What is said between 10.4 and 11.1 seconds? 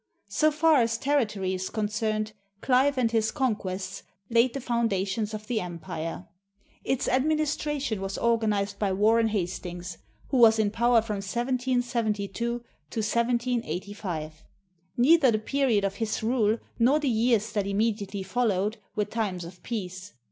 in power